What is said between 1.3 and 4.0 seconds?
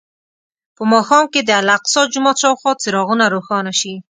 کې د الاقصی جومات شاوخوا څراغونه روښانه شي.